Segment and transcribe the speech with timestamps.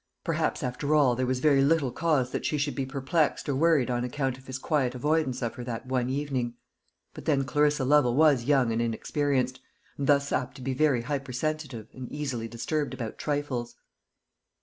[0.23, 3.91] Perhaps, after all, there was very little cause that she should be perplexed or worried
[3.91, 6.55] on account of his quiet avoidance of her that one evening;
[7.13, 9.61] but then Clarissa Lovel was young and inexperienced,
[9.99, 13.75] and thus apt to be hypersensitive, and easily disturbed about trifles.